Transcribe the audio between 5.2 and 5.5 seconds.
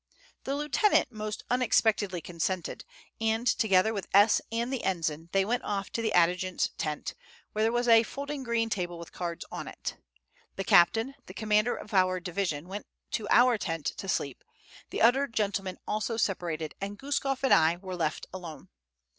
they